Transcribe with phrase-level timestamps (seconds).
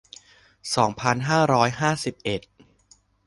[0.75, 2.41] สองพันห้าร้อยห้าสิบเอ็ด